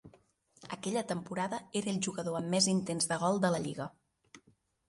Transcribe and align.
Aquella 0.77 1.03
temporada 1.11 1.59
era 1.81 1.93
el 1.93 2.01
jugador 2.07 2.39
amb 2.39 2.51
més 2.57 2.71
intents 2.75 3.11
de 3.13 3.21
gol 3.25 3.41
de 3.45 3.53
la 3.57 3.61
Lliga. 3.67 3.89